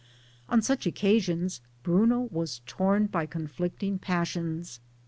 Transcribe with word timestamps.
On 0.49 0.63
such 0.63 0.87
occasions 0.87 1.61
Bruno 1.83 2.21
was 2.31 2.61
torn 2.65 3.05
by 3.05 3.27
Conflicting 3.27 3.99
passions. 3.99 4.79